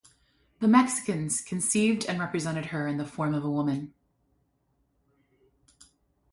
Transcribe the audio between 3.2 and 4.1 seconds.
of a woman.